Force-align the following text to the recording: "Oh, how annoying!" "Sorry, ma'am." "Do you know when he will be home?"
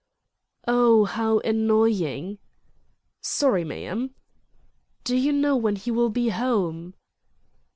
"Oh, 0.67 1.05
how 1.05 1.37
annoying!" 1.41 2.39
"Sorry, 3.21 3.63
ma'am." 3.63 4.15
"Do 5.03 5.15
you 5.15 5.31
know 5.31 5.55
when 5.55 5.75
he 5.75 5.91
will 5.91 6.09
be 6.09 6.29
home?" 6.29 6.95